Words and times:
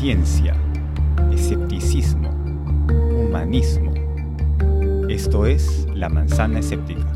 ciencia, 0.00 0.56
escepticismo, 1.30 2.30
humanismo. 2.90 3.92
Esto 5.10 5.44
es 5.44 5.86
La 5.92 6.08
Manzana 6.08 6.60
Escéptica. 6.60 7.06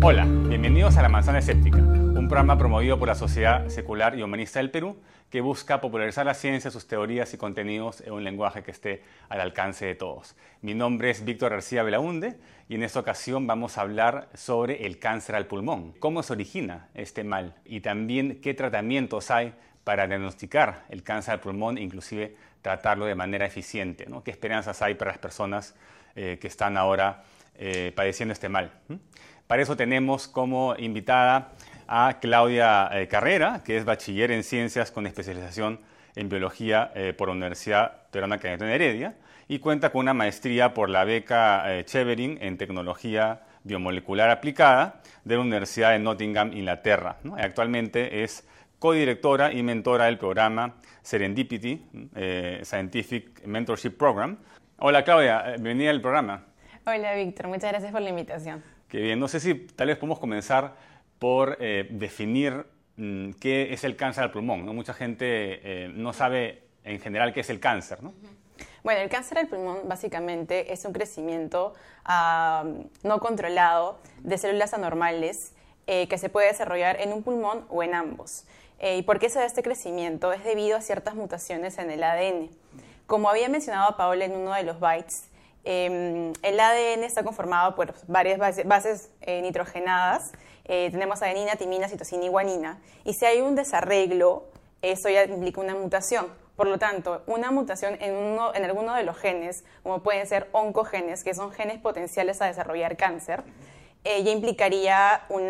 Hola, 0.00 0.24
bienvenidos 0.24 0.96
a 0.96 1.02
La 1.02 1.10
Manzana 1.10 1.40
Escéptica, 1.40 1.76
un 1.76 2.28
programa 2.28 2.56
promovido 2.56 2.98
por 2.98 3.08
la 3.08 3.16
Sociedad 3.16 3.68
Secular 3.68 4.18
y 4.18 4.22
Humanista 4.22 4.60
del 4.60 4.70
Perú 4.70 4.96
que 5.28 5.42
busca 5.42 5.82
popularizar 5.82 6.24
la 6.24 6.32
ciencia, 6.32 6.70
sus 6.70 6.86
teorías 6.86 7.34
y 7.34 7.36
contenidos 7.36 8.00
en 8.00 8.14
un 8.14 8.24
lenguaje 8.24 8.62
que 8.62 8.70
esté 8.70 9.02
al 9.28 9.42
alcance 9.42 9.84
de 9.84 9.94
todos. 9.94 10.34
Mi 10.62 10.72
nombre 10.72 11.10
es 11.10 11.26
Víctor 11.26 11.50
García 11.50 11.82
Belaunde 11.82 12.38
y 12.66 12.76
en 12.76 12.82
esta 12.82 13.00
ocasión 13.00 13.46
vamos 13.46 13.76
a 13.76 13.82
hablar 13.82 14.30
sobre 14.32 14.86
el 14.86 14.98
cáncer 14.98 15.34
al 15.34 15.46
pulmón, 15.46 15.92
cómo 15.98 16.22
se 16.22 16.32
origina 16.32 16.88
este 16.94 17.24
mal 17.24 17.56
y 17.66 17.80
también 17.80 18.40
qué 18.40 18.54
tratamientos 18.54 19.30
hay 19.30 19.52
para 19.84 20.06
diagnosticar 20.06 20.84
el 20.88 21.02
cáncer 21.02 21.34
al 21.34 21.40
pulmón 21.40 21.78
e 21.78 21.82
inclusive 21.82 22.36
tratarlo 22.62 23.06
de 23.06 23.14
manera 23.14 23.44
eficiente. 23.44 24.06
¿no? 24.06 24.22
¿Qué 24.22 24.30
esperanzas 24.30 24.80
hay 24.82 24.94
para 24.94 25.10
las 25.10 25.18
personas 25.18 25.74
eh, 26.14 26.38
que 26.40 26.46
están 26.46 26.76
ahora 26.76 27.24
eh, 27.58 27.92
padeciendo 27.94 28.32
este 28.32 28.48
mal? 28.48 28.70
Para 29.46 29.62
eso 29.62 29.76
tenemos 29.76 30.28
como 30.28 30.74
invitada 30.78 31.52
a 31.88 32.18
Claudia 32.20 32.88
eh, 32.92 33.08
Carrera, 33.08 33.62
que 33.64 33.76
es 33.76 33.84
bachiller 33.84 34.30
en 34.30 34.44
ciencias 34.44 34.90
con 34.90 35.06
especialización 35.06 35.80
en 36.14 36.28
biología 36.28 36.92
por 37.16 37.28
la 37.28 37.32
Universidad 37.32 38.02
Peruana 38.10 38.36
Cayetana 38.36 38.74
Heredia 38.74 39.16
y 39.48 39.60
cuenta 39.60 39.90
con 39.90 40.00
una 40.00 40.12
maestría 40.12 40.74
por 40.74 40.90
la 40.90 41.04
beca 41.04 41.64
Cheverin 41.86 42.36
en 42.42 42.58
tecnología 42.58 43.40
biomolecular 43.64 44.28
aplicada 44.28 45.00
de 45.24 45.36
la 45.36 45.40
Universidad 45.40 45.92
de 45.92 46.00
Nottingham, 46.00 46.52
Inglaterra. 46.52 47.16
Actualmente 47.38 48.24
es 48.24 48.46
codirectora 48.82 49.52
y 49.52 49.62
mentora 49.62 50.06
del 50.06 50.18
programa 50.18 50.74
Serendipity 51.02 51.86
eh, 52.16 52.62
Scientific 52.64 53.46
Mentorship 53.46 53.90
Program. 53.90 54.36
Hola 54.80 55.04
Claudia, 55.04 55.44
eh, 55.46 55.50
bienvenida 55.52 55.90
al 55.90 56.00
programa. 56.00 56.46
Hola 56.84 57.14
Víctor, 57.14 57.46
muchas 57.46 57.70
gracias 57.70 57.92
por 57.92 58.00
la 58.00 58.10
invitación. 58.10 58.60
Qué 58.88 58.98
bien, 58.98 59.20
no 59.20 59.28
sé 59.28 59.38
si 59.38 59.54
tal 59.54 59.86
vez 59.86 59.98
podemos 59.98 60.18
comenzar 60.18 60.74
por 61.20 61.58
eh, 61.60 61.86
definir 61.92 62.66
mm, 62.96 63.34
qué 63.34 63.72
es 63.72 63.84
el 63.84 63.94
cáncer 63.94 64.24
al 64.24 64.32
pulmón. 64.32 64.64
Mucha 64.74 64.94
gente 64.94 65.88
no 65.94 66.12
sabe 66.12 66.64
en 66.82 66.98
general 66.98 67.32
qué 67.32 67.38
es 67.38 67.50
el 67.50 67.60
cáncer. 67.60 68.02
¿no? 68.02 68.12
Bueno, 68.82 69.00
el 69.00 69.08
cáncer 69.08 69.38
al 69.38 69.46
pulmón 69.46 69.88
básicamente 69.88 70.72
es 70.72 70.84
un 70.84 70.92
crecimiento 70.92 71.74
no 73.04 73.20
controlado 73.20 74.00
de 74.24 74.38
células 74.38 74.74
anormales 74.74 75.54
que 75.86 76.18
se 76.18 76.28
puede 76.28 76.48
desarrollar 76.48 77.00
en 77.00 77.12
un 77.12 77.22
pulmón 77.22 77.64
o 77.68 77.84
en 77.84 77.94
ambos. 77.94 78.44
Eh, 78.82 78.96
¿Y 78.96 79.02
por 79.02 79.20
qué 79.20 79.30
se 79.30 79.38
da 79.38 79.46
este 79.46 79.62
crecimiento? 79.62 80.32
Es 80.32 80.42
debido 80.42 80.76
a 80.76 80.80
ciertas 80.80 81.14
mutaciones 81.14 81.78
en 81.78 81.88
el 81.92 82.02
ADN. 82.02 82.50
Como 83.06 83.30
había 83.30 83.48
mencionado 83.48 83.96
Paola 83.96 84.24
en 84.24 84.34
uno 84.34 84.52
de 84.54 84.64
los 84.64 84.80
bytes, 84.80 85.28
em, 85.62 86.32
el 86.42 86.58
ADN 86.58 87.04
está 87.04 87.22
conformado 87.22 87.76
por 87.76 87.94
varias 88.08 88.40
bases, 88.64 89.10
eh, 89.20 89.40
nitrogenadas. 89.40 90.32
Eh, 90.64 90.88
tenemos 90.90 91.22
adenina, 91.22 91.54
timina, 91.54 91.88
citosina 91.88 92.24
y 92.24 92.28
guanina. 92.28 92.80
Y 93.04 93.12
si 93.12 93.24
hay 93.24 93.40
un 93.40 93.54
desarreglo, 93.54 94.48
eso 94.82 95.08
ya 95.08 95.22
implica 95.26 95.60
una 95.60 95.76
mutación. 95.76 96.26
Por 96.56 96.66
lo 96.66 96.80
tanto, 96.80 97.22
una 97.26 97.52
mutación 97.52 97.96
en, 98.00 98.16
uno, 98.16 98.52
en 98.52 98.64
alguno 98.64 98.96
de 98.96 99.04
los 99.04 99.16
genes, 99.16 99.64
como 99.84 100.02
pueden 100.02 100.26
ser 100.26 100.48
oncogenes, 100.50 101.22
que 101.22 101.34
son 101.34 101.52
genes 101.52 101.78
potenciales 101.78 102.42
a 102.42 102.46
desarrollar 102.46 102.96
cáncer, 102.96 103.44
ella 104.04 104.32
implicaría 104.32 105.22
un 105.28 105.48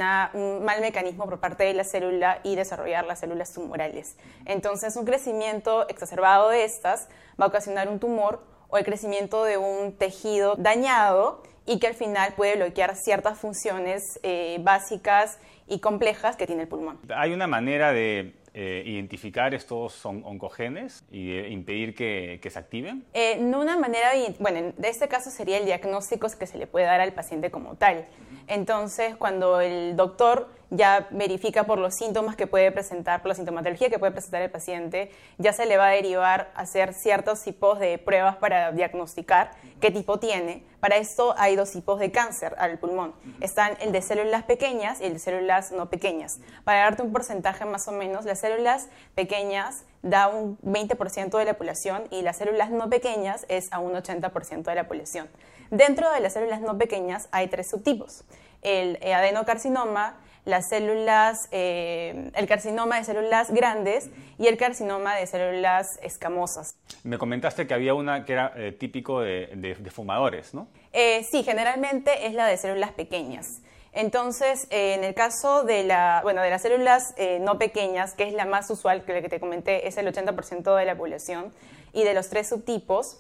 mal 0.65 0.81
mecanismo 0.81 1.25
por 1.25 1.41
parte 1.41 1.65
de 1.65 1.75
la 1.75 1.85
célula 1.85 2.41
y 2.43 2.55
desarrollar 2.55 3.07
las 3.07 3.21
células 3.21 3.53
tumorales. 3.53 4.17
Entonces, 4.45 4.97
un 4.97 5.05
crecimiento 5.05 5.89
exacerbado 5.89 6.51
de 6.51 6.65
estas 6.65 7.09
va 7.41 7.47
a 7.47 7.49
ocasionar 7.49 7.89
un 7.89 7.99
tumor 7.99 8.43
o 8.69 8.79
el 8.79 8.85
crecimiento 8.85 9.45
de 9.45 9.57
un 9.59 9.97
tejido 9.97 10.57
dañado 10.57 11.43
y 11.67 11.79
que 11.79 11.87
al 11.87 11.95
final 11.95 12.35
puede 12.35 12.57
bloquear 12.57 12.97
ciertas 12.97 13.39
funciones 13.39 14.19
eh, 14.23 14.59
básicas 14.61 15.39
y 15.69 15.81
complejas 15.81 16.37
que 16.37 16.47
tiene 16.47 16.63
el 16.63 16.69
pulmón. 16.69 16.99
Hay 17.15 17.33
una 17.33 17.47
manera 17.47 17.93
de 17.93 18.35
eh, 18.55 18.83
identificar 18.85 19.55
estos 19.55 20.05
oncogenes 20.05 21.05
y 21.11 21.33
eh, 21.33 21.49
impedir 21.49 21.95
que, 21.95 22.39
se 22.51 22.59
activen? 22.59 23.05
Eh, 23.15 23.39
no 23.41 23.61
una 23.61 23.79
manera, 23.79 24.11
bueno, 24.41 24.59
en 24.59 24.75
este 24.85 25.09
caso 25.09 25.31
sería 25.31 25.57
el 25.57 25.65
diagnóstico 25.65 26.27
que 26.39 26.47
se 26.47 26.59
le 26.59 26.67
puede 26.67 26.85
dar 26.85 27.01
al 27.01 27.15
paciente 27.15 27.51
como 27.51 27.77
tal. 27.77 28.07
Entonces, 28.49 29.17
cuando 29.17 29.61
el 29.61 29.97
doctor 29.97 30.51
ya 30.73 31.07
verifica 31.11 31.65
por 31.65 31.79
los 31.79 31.95
síntomas 31.95 32.35
que 32.35 32.47
puede 32.47 32.73
presentar, 32.73 33.21
por 33.21 33.29
la 33.29 33.35
sintomatología 33.35 33.91
que 33.91 33.99
puede 33.99 34.13
presentar 34.13 34.41
el 34.41 34.51
paciente, 34.51 35.11
ya 35.37 35.53
se 35.53 35.67
le 35.67 35.77
va 35.77 35.89
a 35.89 35.91
derivar 35.91 36.51
a 36.55 36.63
hacer 36.63 36.95
ciertos 36.95 37.43
tipos 37.43 37.79
de 37.79 37.99
pruebas 37.99 38.37
para 38.37 38.73
diagnosticar 38.73 39.51
qué 39.81 39.91
tipo 39.91 40.19
tiene. 40.19 40.65
Para 40.81 40.97
esto 40.97 41.35
hay 41.37 41.57
dos 41.57 41.71
tipos 41.71 42.01
de 42.01 42.11
cáncer 42.11 42.55
al 42.57 42.79
pulmón. 42.79 43.13
Están 43.41 43.77
el 43.81 43.93
de 43.93 44.01
células 44.01 44.45
pequeñas 44.45 45.03
y 45.03 45.05
el 45.05 45.13
de 45.13 45.19
células 45.19 45.73
no 45.73 45.91
pequeñas. 45.91 46.41
Para 46.65 46.81
darte 46.81 47.03
un 47.03 47.13
porcentaje 47.13 47.67
más 47.67 47.87
o 47.89 47.93
menos, 47.93 48.25
las 48.25 48.41
células 48.41 48.89
pequeñas 49.15 49.85
da 50.01 50.29
un 50.29 50.59
20% 50.61 51.39
de 51.39 51.45
la 51.45 51.55
población 51.55 52.05
y 52.11 52.23
las 52.23 52.39
células 52.39 52.71
no 52.71 52.89
pequeñas 52.89 53.45
es 53.49 53.71
a 53.73 53.79
un 53.79 53.93
80% 53.93 54.63
de 54.63 54.75
la 54.75 54.89
población. 54.89 55.29
Dentro 55.71 56.11
de 56.11 56.21
las 56.21 56.33
células 56.33 56.63
no 56.63 56.79
pequeñas 56.79 57.29
hay 57.31 57.49
tres 57.49 57.69
subtipos. 57.69 58.25
El 58.63 58.99
adenocarcinoma, 59.03 60.17
las 60.45 60.69
células, 60.69 61.49
eh, 61.53 62.31
el 62.35 62.47
carcinoma 62.47 62.97
de 62.99 63.05
células 63.05 63.51
grandes 63.51 64.11
y 64.39 64.49
el 64.49 64.57
carcinoma 64.57 65.15
de 65.15 65.27
células 65.27 65.99
escamosas. 66.03 66.75
Me 67.05 67.19
comentaste 67.19 67.67
que 67.67 67.75
había 67.75 67.95
una 67.95 68.25
que 68.25 68.33
era 68.33 68.53
eh, 68.57 68.73
típico 68.73 69.21
de, 69.21 69.77
fumadores, 69.91 70.55
¿no? 70.55 70.69
Eh, 70.93 71.25
sí, 71.31 71.43
generalmente 71.43 72.27
es 72.27 72.35
la 72.35 72.47
de 72.47 72.57
células 72.57 72.93
pequeñas. 72.93 73.61
Entonces, 73.95 74.69
en 74.71 75.05
el 75.05 75.15
caso 75.15 75.65
de, 75.65 75.85
la, 75.85 76.21
bueno, 76.23 76.41
de 76.41 76.49
las 76.49 76.63
células 76.63 77.15
no 77.43 77.59
pequeñas, 77.59 78.15
que 78.15 78.27
es 78.27 78.33
la 78.33 78.47
más 78.47 78.71
usual, 78.71 79.05
que 79.05 79.13
la 79.13 79.21
que 79.21 79.29
te 79.29 79.39
comenté, 79.39 79.87
es 79.87 79.99
el 79.99 80.07
80% 80.07 80.75
de 80.75 80.85
la 80.87 80.97
población, 80.97 81.53
y 81.93 82.03
de 82.05 82.15
los 82.15 82.31
tres 82.31 82.49
subtipos, 82.49 83.19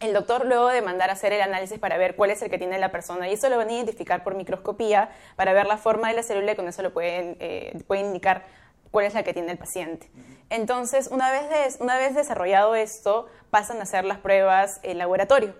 el 0.00 0.12
doctor 0.12 0.46
luego 0.46 0.68
de 0.68 0.82
mandar 0.82 1.10
a 1.10 1.14
hacer 1.14 1.32
el 1.32 1.40
análisis 1.40 1.78
para 1.78 1.96
ver 1.96 2.14
cuál 2.14 2.30
es 2.30 2.40
el 2.42 2.50
que 2.50 2.58
tiene 2.58 2.78
la 2.78 2.90
persona 2.90 3.28
y 3.28 3.34
eso 3.34 3.48
lo 3.48 3.56
van 3.56 3.68
a 3.68 3.72
identificar 3.72 4.22
por 4.22 4.34
microscopía 4.34 5.10
para 5.36 5.52
ver 5.52 5.66
la 5.66 5.76
forma 5.76 6.08
de 6.08 6.14
la 6.14 6.22
célula 6.22 6.52
y 6.52 6.56
con 6.56 6.68
eso 6.68 6.82
lo 6.82 6.92
pueden, 6.92 7.36
eh, 7.40 7.76
indicar 7.90 8.44
cuál 8.90 9.06
es 9.06 9.14
la 9.14 9.22
que 9.22 9.32
tiene 9.32 9.52
el 9.52 9.58
paciente. 9.58 10.10
Entonces, 10.50 11.08
una 11.08 11.30
vez, 11.30 11.78
una 11.80 11.96
vez 11.98 12.14
desarrollado 12.14 12.74
esto, 12.74 13.26
pasan 13.50 13.78
a 13.78 13.82
hacer 13.82 14.04
las 14.04 14.18
pruebas 14.18 14.80
en 14.82 14.98
laboratorio, 14.98 15.54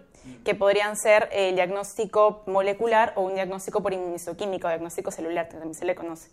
que 0.45 0.55
podrían 0.55 0.97
ser 0.97 1.29
el 1.33 1.57
diagnóstico 1.57 2.43
molecular 2.47 3.13
o 3.17 3.23
un 3.23 3.35
diagnóstico 3.35 3.83
por 3.83 3.93
inmunistoquímica 3.93 4.69
o 4.69 4.71
diagnóstico 4.71 5.11
celular, 5.11 5.49
también 5.49 5.75
se 5.75 5.85
le 5.85 5.95
conoce. 5.95 6.31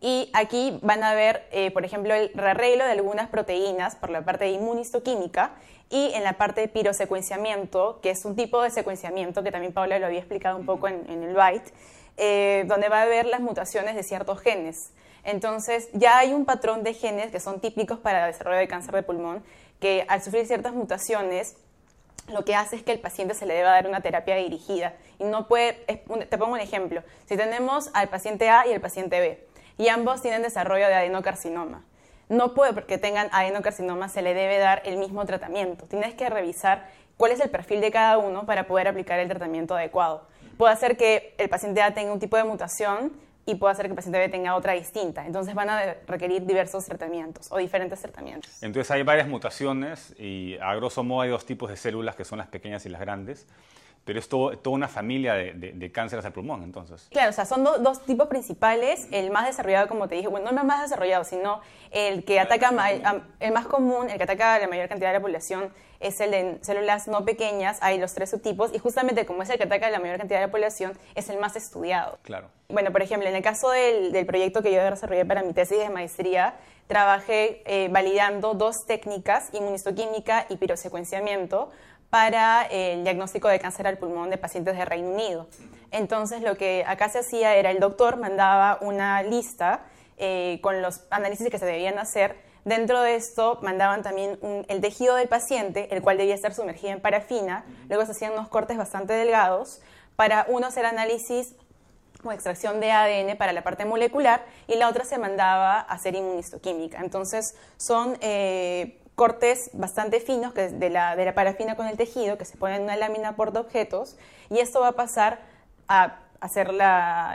Y 0.00 0.30
aquí 0.34 0.78
van 0.82 1.02
a 1.02 1.14
ver, 1.14 1.46
eh, 1.52 1.70
por 1.70 1.84
ejemplo, 1.84 2.14
el 2.14 2.30
arreglo 2.38 2.84
de 2.84 2.92
algunas 2.92 3.28
proteínas 3.28 3.96
por 3.96 4.10
la 4.10 4.22
parte 4.22 4.44
de 4.44 4.50
inmunistoquímica 4.50 5.52
y 5.88 6.12
en 6.14 6.24
la 6.24 6.34
parte 6.34 6.60
de 6.60 6.68
pirosecuenciamiento, 6.68 8.00
que 8.02 8.10
es 8.10 8.24
un 8.24 8.36
tipo 8.36 8.62
de 8.62 8.70
secuenciamiento 8.70 9.42
que 9.42 9.50
también 9.50 9.72
Paula 9.72 9.98
lo 9.98 10.06
había 10.06 10.18
explicado 10.18 10.58
un 10.58 10.66
poco 10.66 10.88
en, 10.88 11.08
el 11.08 11.34
byte, 11.34 11.72
eh, 12.16 12.64
donde 12.66 12.88
va 12.88 13.02
a 13.02 13.06
ver 13.06 13.26
las 13.26 13.40
mutaciones 13.40 13.94
de 13.94 14.02
ciertos 14.02 14.40
genes. 14.40 14.90
Entonces, 15.24 15.88
ya 15.92 16.18
hay 16.18 16.32
un 16.34 16.44
patrón 16.44 16.82
de 16.82 16.92
genes 16.94 17.30
que 17.30 17.40
son 17.40 17.60
típicos 17.60 17.98
para 17.98 18.26
el 18.26 18.32
desarrollo 18.32 18.58
de 18.58 18.68
cáncer 18.68 18.94
de 18.94 19.02
pulmón, 19.02 19.42
que 19.80 20.04
al 20.08 20.22
sufrir 20.22 20.46
ciertas 20.46 20.72
mutaciones, 20.72 21.56
lo 22.28 22.44
que 22.44 22.54
hace 22.54 22.76
es 22.76 22.82
que 22.82 22.92
el 22.92 23.00
paciente 23.00 23.34
se 23.34 23.46
le 23.46 23.54
deba 23.54 23.70
dar 23.70 23.86
una 23.86 24.00
terapia 24.00 24.36
dirigida. 24.36 24.94
Y 25.18 25.24
no 25.24 25.48
puede, 25.48 25.72
te 25.74 26.38
pongo 26.38 26.52
un 26.52 26.60
ejemplo, 26.60 27.02
si 27.26 27.36
tenemos 27.36 27.90
al 27.94 28.08
paciente 28.08 28.48
A 28.50 28.66
y 28.66 28.72
el 28.72 28.80
paciente 28.80 29.20
B, 29.20 29.45
y 29.78 29.88
ambos 29.88 30.22
tienen 30.22 30.42
desarrollo 30.42 30.86
de 30.86 30.94
adenocarcinoma, 30.94 31.84
no 32.28 32.54
puede 32.54 32.72
porque 32.72 32.98
tengan 32.98 33.28
adenocarcinoma, 33.32 34.08
se 34.08 34.22
le 34.22 34.34
debe 34.34 34.58
dar 34.58 34.82
el 34.84 34.96
mismo 34.96 35.24
tratamiento. 35.26 35.84
Tienes 35.86 36.14
que 36.14 36.28
revisar 36.28 36.88
cuál 37.16 37.32
es 37.32 37.40
el 37.40 37.50
perfil 37.50 37.80
de 37.80 37.90
cada 37.90 38.18
uno 38.18 38.46
para 38.46 38.66
poder 38.66 38.88
aplicar 38.88 39.20
el 39.20 39.28
tratamiento 39.28 39.76
adecuado. 39.76 40.26
Puede 40.58 40.72
hacer 40.72 40.96
que 40.96 41.34
el 41.38 41.48
paciente 41.48 41.82
A 41.82 41.94
tenga 41.94 42.12
un 42.12 42.18
tipo 42.18 42.36
de 42.36 42.44
mutación 42.44 43.12
y 43.44 43.54
puede 43.54 43.72
hacer 43.72 43.86
que 43.86 43.90
el 43.92 43.96
paciente 43.96 44.18
B 44.18 44.28
tenga 44.28 44.56
otra 44.56 44.72
distinta. 44.72 45.24
Entonces 45.24 45.54
van 45.54 45.70
a 45.70 45.94
requerir 46.08 46.44
diversos 46.44 46.84
tratamientos 46.84 47.46
o 47.50 47.58
diferentes 47.58 48.00
tratamientos. 48.00 48.60
Entonces 48.62 48.90
hay 48.90 49.04
varias 49.04 49.28
mutaciones 49.28 50.14
y 50.18 50.58
a 50.58 50.74
grosso 50.74 51.04
modo 51.04 51.20
hay 51.20 51.30
dos 51.30 51.46
tipos 51.46 51.70
de 51.70 51.76
células 51.76 52.16
que 52.16 52.24
son 52.24 52.38
las 52.38 52.48
pequeñas 52.48 52.84
y 52.86 52.88
las 52.88 53.00
grandes. 53.00 53.46
Pero 54.06 54.20
es 54.20 54.28
todo, 54.28 54.56
toda 54.56 54.76
una 54.76 54.86
familia 54.86 55.34
de, 55.34 55.52
de, 55.52 55.92
cánceres 55.92 56.24
al 56.24 56.32
pulmón, 56.32 56.62
entonces. 56.62 57.08
Claro, 57.10 57.30
o 57.30 57.32
sea, 57.32 57.44
son 57.44 57.64
dos 57.64 58.04
tipos 58.06 58.28
principales. 58.28 59.08
El 59.10 59.32
más 59.32 59.46
desarrollado, 59.46 59.88
como 59.88 60.06
te 60.06 60.14
dije, 60.14 60.28
bueno, 60.28 60.52
no 60.52 60.60
el 60.60 60.66
más 60.66 60.80
desarrollado, 60.80 61.24
sino 61.24 61.60
el 61.90 62.24
que 62.24 62.38
ataca, 62.38 62.72
el 63.40 63.52
más 63.52 63.66
común, 63.66 64.08
el 64.08 64.16
que 64.16 64.22
ataca 64.22 64.54
a 64.54 64.58
la 64.60 64.68
mayor 64.68 64.88
cantidad 64.88 65.08
de 65.08 65.14
la 65.14 65.20
población, 65.20 65.72
es 65.98 66.20
el 66.20 66.30
de 66.30 66.58
células 66.60 67.08
no 67.08 67.24
pequeñas. 67.24 67.78
Hay 67.80 67.98
los 67.98 68.14
tres 68.14 68.30
subtipos, 68.30 68.72
y 68.72 68.78
justamente 68.78 69.26
como 69.26 69.42
es 69.42 69.50
el 69.50 69.58
que 69.58 69.64
ataca 69.64 69.88
a 69.88 69.90
la 69.90 69.98
mayor 69.98 70.18
cantidad 70.18 70.38
de 70.38 70.46
la 70.46 70.52
población, 70.52 70.96
es 71.16 71.28
el 71.28 71.40
más 71.40 71.56
estudiado. 71.56 72.20
Claro. 72.22 72.46
Bueno, 72.68 72.92
por 72.92 73.02
ejemplo, 73.02 73.28
en 73.28 73.34
el 73.34 73.42
caso 73.42 73.70
del, 73.70 74.12
del 74.12 74.24
proyecto 74.24 74.62
que 74.62 74.72
yo 74.72 74.84
desarrollé 74.84 75.24
para 75.24 75.42
mi 75.42 75.52
tesis 75.52 75.78
de 75.78 75.90
maestría, 75.90 76.54
trabajé 76.86 77.62
eh, 77.66 77.88
validando 77.90 78.54
dos 78.54 78.86
técnicas, 78.86 79.50
inmunistoquímica 79.52 80.46
y 80.48 80.56
pirosecuenciamiento, 80.58 81.70
para 82.16 82.62
el 82.70 83.04
diagnóstico 83.04 83.46
de 83.46 83.58
cáncer 83.58 83.86
al 83.86 83.98
pulmón 83.98 84.30
de 84.30 84.38
pacientes 84.38 84.74
de 84.74 84.86
Reino 84.86 85.10
Unido. 85.10 85.48
Entonces, 85.90 86.40
lo 86.40 86.56
que 86.56 86.82
acá 86.86 87.10
se 87.10 87.18
hacía 87.18 87.56
era 87.56 87.70
el 87.70 87.78
doctor 87.78 88.16
mandaba 88.16 88.78
una 88.80 89.22
lista 89.22 89.82
eh, 90.16 90.58
con 90.62 90.80
los 90.80 91.02
análisis 91.10 91.50
que 91.50 91.58
se 91.58 91.66
debían 91.66 91.98
hacer. 91.98 92.38
Dentro 92.64 93.02
de 93.02 93.16
esto 93.16 93.58
mandaban 93.60 94.02
también 94.02 94.38
el 94.66 94.80
tejido 94.80 95.14
del 95.16 95.28
paciente, 95.28 95.94
el 95.94 96.00
cual 96.00 96.16
debía 96.16 96.34
estar 96.34 96.54
sumergido 96.54 96.94
en 96.94 97.02
parafina. 97.02 97.66
Luego 97.90 98.06
se 98.06 98.12
hacían 98.12 98.32
unos 98.32 98.48
cortes 98.48 98.78
bastante 98.78 99.12
delgados 99.12 99.82
para 100.16 100.46
uno 100.48 100.68
hacer 100.68 100.86
análisis 100.86 101.54
o 102.24 102.32
extracción 102.32 102.80
de 102.80 102.92
ADN 102.92 103.36
para 103.36 103.52
la 103.52 103.62
parte 103.62 103.84
molecular 103.84 104.42
y 104.68 104.76
la 104.76 104.88
otra 104.88 105.04
se 105.04 105.18
mandaba 105.18 105.80
a 105.80 105.82
hacer 105.82 106.14
inmunistoquímica. 106.14 106.98
Entonces 107.00 107.56
son 107.76 108.16
eh, 108.22 109.02
cortes 109.16 109.70
bastante 109.72 110.20
finos 110.20 110.52
que 110.52 110.68
de, 110.68 110.90
la, 110.90 111.16
de 111.16 111.24
la 111.24 111.34
parafina 111.34 111.74
con 111.74 111.88
el 111.88 111.96
tejido 111.96 112.38
que 112.38 112.44
se 112.44 112.56
ponen 112.56 112.76
en 112.76 112.82
una 112.84 112.96
lámina 112.96 113.34
por 113.34 113.56
objetos 113.56 114.16
y 114.50 114.58
esto 114.60 114.80
va 114.80 114.88
a 114.88 114.92
pasar 114.92 115.40
a 115.88 116.18
hacer 116.40 116.70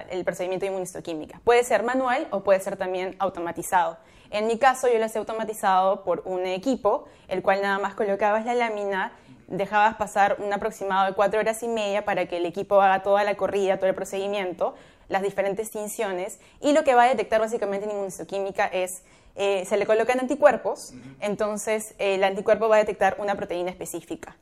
el 0.10 0.24
procedimiento 0.24 0.66
de 0.66 0.72
inmunistoquímica. 0.72 1.42
Puede 1.44 1.64
ser 1.64 1.84
manual 1.84 2.28
o 2.32 2.42
puede 2.42 2.60
ser 2.60 2.78
también 2.78 3.16
automatizado. 3.20 3.98
En 4.30 4.48
mi 4.48 4.58
caso 4.58 4.88
yo 4.88 4.98
lo 5.00 5.06
hice 5.06 5.20
automatizado 5.20 6.04
por 6.04 6.22
un 6.26 6.46
equipo, 6.46 7.06
el 7.28 7.42
cual 7.42 7.62
nada 7.62 7.80
más 7.80 7.96
colocabas 7.96 8.46
la 8.46 8.54
lámina, 8.54 9.12
dejabas 9.48 9.96
pasar 9.96 10.38
un 10.40 10.54
aproximado 10.54 11.08
de 11.08 11.14
cuatro 11.14 11.40
horas 11.40 11.62
y 11.64 11.68
media 11.68 12.06
para 12.06 12.28
que 12.28 12.38
el 12.38 12.46
equipo 12.46 12.80
haga 12.82 13.04
toda 13.04 13.24
la 13.24 13.36
corrida, 13.36 13.78
todo 13.78 13.90
el 13.90 13.96
procedimiento, 13.96 14.76
las 15.10 15.22
diferentes 15.22 15.72
tinciones 15.72 16.40
y 16.62 16.72
lo 16.72 16.84
que 16.84 16.96
va 16.96 17.04
a 17.04 17.10
detectar 17.10 17.42
básicamente 17.42 17.86
en 17.86 17.92
inmunistoquímica 17.92 18.68
es 18.68 19.04
eh, 19.36 19.66
se 19.66 19.78
le 19.78 19.86
colocan 19.86 20.20
anticuerpos, 20.20 20.94
entonces 21.20 21.96
el 21.98 22.24
anticuerpo 22.24 22.68
va 22.68 22.76
a 22.76 22.80
detectar 22.80 23.16
una 23.20 23.36
proteína 23.36 23.70
específica. 23.70 24.36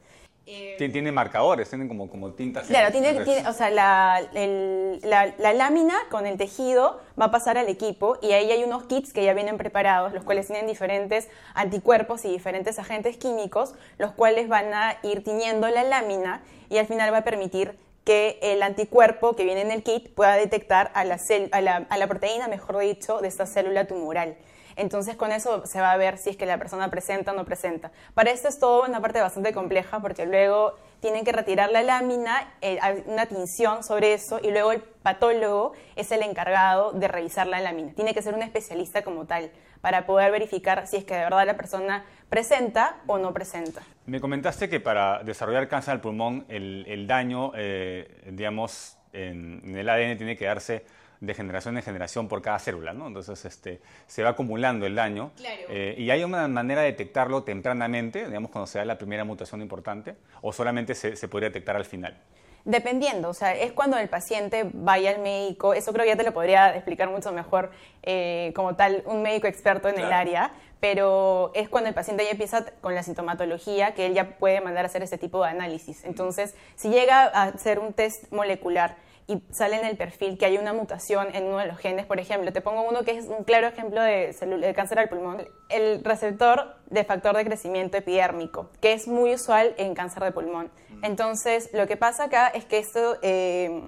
tiene 0.78 1.12
marcadores, 1.12 1.70
tienen 1.70 1.88
como, 1.88 2.10
como 2.10 2.32
tintas. 2.34 2.68
Claro, 2.68 2.92
tiene, 2.92 3.20
o 3.48 3.54
sea, 3.54 3.70
la, 3.70 4.22
la, 4.34 5.54
lámina 5.54 5.96
con 6.10 6.26
el 6.26 6.38
tejido 6.38 7.00
va 7.20 7.26
a 7.26 7.32
pasar 7.32 7.58
al 7.58 7.70
equipo 7.70 8.18
y 8.22 8.32
ahí 8.32 8.52
hay 8.52 8.64
unos 8.64 8.86
kits 8.86 9.14
que 9.14 9.24
ya 9.24 9.34
vienen 9.34 9.58
preparados, 9.58 10.12
los 10.14 10.24
cuales 10.24 10.48
tienen 10.48 10.66
diferentes 10.66 11.30
anticuerpos 11.54 12.26
y 12.26 12.30
diferentes 12.30 12.80
agentes 12.80 13.18
químicos, 13.18 13.76
los 14.00 14.12
cuales 14.14 14.48
van 14.48 14.74
a 14.74 14.98
ir 15.04 15.24
tiñendo 15.24 15.68
la 15.70 15.84
lámina 15.84 16.42
y 16.70 16.78
al 16.78 16.88
final 16.88 17.14
va 17.14 17.20
a 17.20 17.24
permitir 17.24 17.78
que 18.04 18.40
el 18.42 18.64
anticuerpo 18.64 19.36
que 19.36 19.44
viene 19.44 19.62
en 19.62 19.70
el 19.70 19.84
kit 19.84 20.10
pueda 20.16 20.36
detectar 20.36 20.90
a 20.96 21.04
la, 21.04 21.20
a 21.52 21.62
la, 21.62 21.76
a 21.88 21.98
la 21.98 22.08
proteína, 22.08 22.48
mejor 22.48 22.80
dicho, 22.80 23.20
de 23.20 23.28
esta 23.28 23.46
célula 23.46 23.86
tumoral. 23.86 24.36
Entonces 24.80 25.18
con 25.18 25.34
eso 25.34 25.66
se 25.66 25.82
va 25.82 25.92
a 25.92 25.98
ver 25.98 26.18
si 26.18 26.30
es 26.30 26.38
que 26.38 26.46
la 26.46 26.58
persona 26.58 26.90
presenta 26.90 27.34
o 27.34 27.36
no 27.36 27.44
presenta. 27.44 27.92
Para 28.14 28.32
esto 28.32 28.48
es 28.48 28.60
todo 28.60 28.86
una 28.86 29.02
parte 29.02 29.20
bastante 29.20 29.54
compleja 29.54 30.00
porque 30.00 30.26
luego 30.26 30.76
tienen 31.02 31.26
que 31.26 31.34
retirar 31.34 31.70
la 31.70 31.84
lámina, 31.84 32.54
eh, 32.62 32.80
hay 32.82 33.04
una 33.06 33.26
tinción 33.26 33.84
sobre 33.84 34.14
eso 34.14 34.40
y 34.42 34.52
luego 34.52 34.72
el 34.72 34.80
patólogo 34.80 35.74
es 35.98 36.12
el 36.14 36.24
encargado 36.24 36.94
de 36.94 37.10
revisar 37.10 37.46
la 37.48 37.60
lámina. 37.60 37.92
Tiene 37.94 38.14
que 38.14 38.22
ser 38.22 38.34
un 38.34 38.42
especialista 38.42 39.04
como 39.04 39.26
tal 39.26 39.52
para 39.82 40.06
poder 40.06 40.32
verificar 40.32 40.88
si 40.88 40.96
es 40.96 41.04
que 41.04 41.14
de 41.14 41.26
verdad 41.26 41.46
la 41.46 41.58
persona 41.58 42.06
presenta 42.30 42.98
o 43.06 43.18
no 43.18 43.34
presenta. 43.34 43.82
Me 44.06 44.22
comentaste 44.22 44.70
que 44.70 44.80
para 44.80 45.24
desarrollar 45.24 45.68
cáncer 45.68 45.92
al 45.92 46.02
pulmón 46.02 46.46
el, 46.48 47.06
daño, 47.06 47.52
eh, 47.56 48.30
digamos, 48.32 48.98
en 49.12 49.76
el 49.76 49.90
ADN 49.90 50.18
tiene 50.18 50.38
que 50.38 50.46
darse 50.46 50.86
de 51.22 51.34
generación 51.34 51.78
en 51.78 51.84
generación 51.84 52.28
por 52.28 52.42
cada 52.42 52.60
célula, 52.60 52.94
¿no? 52.94 53.08
Entonces 53.08 53.44
este, 53.46 53.82
se 54.08 54.24
va 54.24 54.30
acumulando 54.30 54.86
el 54.86 54.96
daño. 54.96 55.32
Eh, 55.70 55.96
y 55.98 56.10
hay 56.12 56.24
una 56.24 56.48
manera 56.48 56.82
de 56.82 56.88
detectarlo 56.88 57.44
tempranamente, 57.44 58.26
digamos, 58.26 58.52
cuando 58.52 58.68
se 58.68 58.80
da 58.80 58.86
la 58.86 58.98
primera 58.98 59.26
mutación 59.26 59.62
importante, 59.62 60.16
o 60.42 60.54
solamente 60.54 60.96
se, 60.96 61.16
se 61.16 61.28
podría 61.28 61.50
detectar 61.50 61.76
al 61.76 61.86
final. 61.86 62.18
Dependiendo, 62.66 63.30
o 63.30 63.34
sea, 63.34 63.56
es 63.56 63.72
cuando 63.72 63.98
el 63.98 64.10
paciente 64.10 64.70
vaya 64.74 65.12
al 65.12 65.20
médico, 65.20 65.74
eso 65.74 65.94
creo 65.94 66.04
que 66.04 66.12
ya 66.12 66.18
te 66.18 66.24
lo 66.24 66.34
podría 66.34 66.76
explicar 66.76 67.10
mucho 67.10 67.32
mejor 67.32 67.72
eh, 68.04 68.52
como 68.56 68.76
tal 68.76 69.02
un 69.06 69.22
médico 69.22 69.48
experto 69.48 69.88
en 69.88 69.98
el 69.98 70.12
área, 70.12 70.52
pero 70.80 71.52
es 71.56 71.70
cuando 71.70 71.90
el 71.90 71.96
paciente 71.96 72.24
ya 72.26 72.32
empieza 72.32 72.66
con 72.82 72.96
la 72.96 73.04
sintomatología 73.04 73.94
que 73.94 74.06
él 74.06 74.14
ya 74.14 74.38
puede 74.38 74.62
mandar 74.62 74.86
a 74.86 74.88
hacer 74.88 75.02
ese 75.04 75.18
tipo 75.18 75.44
de 75.44 75.50
análisis. 75.50 76.04
Entonces, 76.04 76.54
si 76.76 76.90
llega 76.90 77.24
a 77.24 77.44
hacer 77.44 77.80
un 77.80 77.94
test 77.94 78.32
molecular 78.32 78.98
y 79.30 79.44
sale 79.52 79.78
en 79.78 79.86
el 79.86 79.96
perfil 79.96 80.40
que 80.40 80.46
hay 80.48 80.58
una 80.58 80.74
mutación 80.74 81.28
en 81.36 81.46
uno 81.46 81.60
de 81.60 81.68
los 81.68 81.78
genes, 81.78 82.08
por 82.08 82.20
ejemplo, 82.20 82.52
te 82.52 82.62
pongo 82.62 82.82
uno 82.82 83.04
que 83.04 83.12
es 83.12 83.26
un 83.26 83.44
claro 83.44 83.68
ejemplo 83.68 84.02
de, 84.02 84.34
de 84.34 84.74
cáncer 84.74 84.98
al 84.98 85.08
pulmón, 85.08 85.48
el 85.70 86.04
receptor 86.04 86.78
de 86.88 87.04
factor 87.04 87.38
de 87.38 87.46
crecimiento 87.46 87.96
epidérmico, 87.96 88.72
que 88.82 88.94
es 88.94 89.08
muy 89.08 89.36
usual 89.36 89.76
en 89.78 89.94
cáncer 89.94 90.24
de 90.24 90.32
pulmón. 90.32 90.72
Entonces, 91.04 91.70
lo 91.74 91.86
que 91.86 91.96
pasa 91.96 92.24
acá 92.24 92.48
es 92.48 92.66
que 92.66 92.80
esto, 92.80 93.18
eh, 93.22 93.84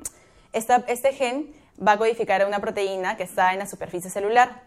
este 0.53 1.13
gen 1.13 1.51
va 1.85 1.93
a 1.93 1.97
codificar 1.97 2.43
a 2.43 2.45
una 2.45 2.59
proteína 2.59 3.17
que 3.17 3.23
está 3.23 3.51
en 3.53 3.59
la 3.59 3.65
superficie 3.65 4.11
celular. 4.11 4.61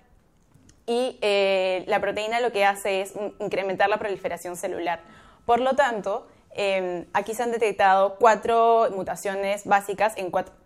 Y 0.86 1.20
eh, 1.22 1.84
la 1.86 2.00
proteína 2.00 2.40
lo 2.40 2.50
que 2.50 2.64
hace 2.64 3.00
es 3.00 3.14
incrementar 3.38 3.88
la 3.88 3.98
proliferación 3.98 4.56
celular. 4.56 5.02
Por 5.46 5.60
lo 5.60 5.76
tanto, 5.76 6.26
Em, 6.56 7.06
aquí 7.12 7.34
se 7.34 7.42
han 7.42 7.50
detectado 7.50 8.14
cuatro 8.16 8.88
mutaciones 8.94 9.64
básicas, 9.64 10.14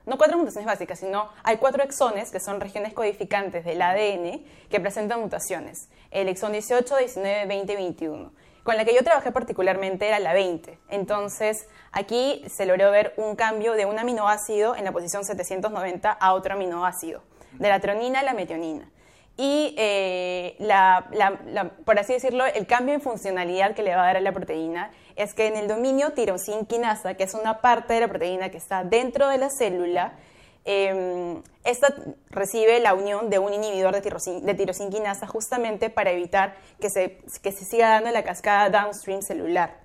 no 0.04 0.18
cuatro 0.18 0.36
mutaciones 0.36 0.66
básicas, 0.66 0.98
sino 0.98 1.30
hay 1.42 1.56
cuatro 1.56 1.82
exones 1.82 2.30
que 2.30 2.40
son 2.40 2.60
regiones 2.60 2.92
codificantes 2.92 3.64
del 3.64 3.80
ADN 3.80 4.44
que 4.68 4.80
presentan 4.80 5.20
mutaciones. 5.20 5.88
El 6.10 6.28
exón 6.28 6.52
18, 6.52 6.94
19, 6.94 7.46
20 7.46 7.72
y 7.72 7.76
21. 7.76 8.32
Con 8.64 8.76
la 8.76 8.84
que 8.84 8.94
yo 8.94 9.02
trabajé 9.02 9.32
particularmente 9.32 10.06
era 10.06 10.18
la 10.18 10.34
20. 10.34 10.78
Entonces, 10.90 11.66
aquí 11.90 12.44
se 12.48 12.66
logró 12.66 12.90
ver 12.90 13.14
un 13.16 13.34
cambio 13.34 13.72
de 13.72 13.86
un 13.86 13.98
aminoácido 13.98 14.76
en 14.76 14.84
la 14.84 14.92
posición 14.92 15.24
790 15.24 16.10
a 16.10 16.34
otro 16.34 16.52
aminoácido, 16.52 17.22
de 17.52 17.68
la 17.68 17.80
tronina 17.80 18.20
a 18.20 18.24
la 18.24 18.34
metionina 18.34 18.90
y 19.40 19.72
eh, 19.78 20.56
por 21.84 21.96
así 21.96 22.12
decirlo, 22.12 22.44
el 22.44 22.66
cambio 22.66 22.94
en 22.94 23.00
funcionalidad 23.00 23.72
que 23.72 23.84
le 23.84 23.94
va 23.94 24.02
a 24.02 24.06
dar 24.06 24.16
a 24.16 24.20
la 24.20 24.32
proteína 24.32 24.90
es 25.18 25.34
que 25.34 25.48
en 25.48 25.56
el 25.56 25.66
dominio 25.66 26.12
tirosinquinasa, 26.12 27.14
que 27.14 27.24
es 27.24 27.34
una 27.34 27.60
parte 27.60 27.92
de 27.92 28.00
la 28.00 28.08
proteína 28.08 28.50
que 28.50 28.56
está 28.56 28.84
dentro 28.84 29.28
de 29.28 29.36
la 29.36 29.50
célula, 29.50 30.12
em, 30.64 31.42
esta 31.64 31.92
recibe 32.30 32.78
la 32.78 32.94
unión 32.94 33.28
de 33.28 33.40
un 33.40 33.52
inhibidor 33.52 33.92
de, 33.92 34.00
tirosin, 34.00 34.46
de 34.46 34.54
tirosinquinasa 34.54 35.26
justamente 35.26 35.90
para 35.90 36.12
evitar 36.12 36.54
que 36.80 36.88
se, 36.88 37.18
que 37.42 37.50
se 37.50 37.64
siga 37.64 37.88
dando 37.88 38.12
la 38.12 38.22
cascada 38.22 38.70
downstream 38.70 39.20
celular. 39.22 39.80